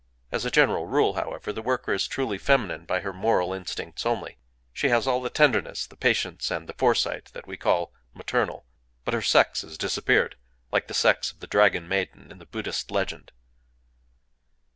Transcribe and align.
As 0.31 0.45
a 0.45 0.49
general 0.49 0.87
rule, 0.87 1.13
however, 1.13 1.53
the 1.53 1.61
worker 1.61 1.93
is 1.93 2.07
truly 2.07 2.39
feminine 2.39 2.85
by 2.85 3.01
her 3.01 3.13
moral 3.13 3.53
instincts 3.53 4.03
only: 4.03 4.39
she 4.73 4.89
has 4.89 5.05
all 5.05 5.21
the 5.21 5.29
tenderness, 5.29 5.85
the 5.85 5.95
patience, 5.95 6.49
and 6.49 6.67
the 6.67 6.73
foresight 6.73 7.25
that 7.33 7.45
we 7.47 7.55
call 7.55 7.93
"maternal;" 8.15 8.65
but 9.05 9.13
her 9.13 9.21
sex 9.21 9.61
has 9.61 9.77
disappeared, 9.77 10.37
like 10.71 10.87
the 10.87 10.95
sex 10.95 11.31
of 11.31 11.39
the 11.39 11.45
Dragon 11.45 11.87
Maiden 11.87 12.31
in 12.31 12.39
the 12.39 12.47
Buddhist 12.47 12.89
legend. 12.89 13.31